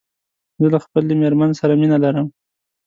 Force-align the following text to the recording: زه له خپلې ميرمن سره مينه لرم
زه 0.61 0.67
له 0.73 0.79
خپلې 0.85 1.13
ميرمن 1.21 1.51
سره 1.59 1.73
مينه 1.81 1.97
لرم 2.03 2.27